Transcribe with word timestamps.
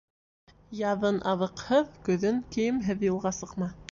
Яҙын 0.77 1.19
аҙыҡһыҙ, 1.33 1.93
көҙөн 2.09 2.41
кейемһеҙ 2.57 3.07
юлға 3.13 3.37
сыҡма. 3.43 3.73